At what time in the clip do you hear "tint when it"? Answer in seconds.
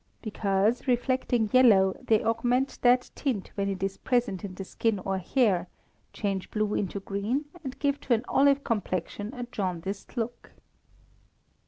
3.13-3.83